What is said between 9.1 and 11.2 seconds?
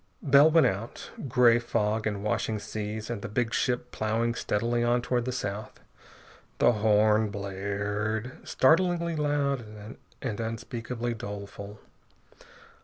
loud and unspeakably